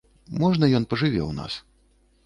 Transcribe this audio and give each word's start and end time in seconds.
Можна 0.43 0.65
ён 0.79 0.89
пажыве 0.95 1.21
ў 1.29 1.39
нас? 1.41 1.53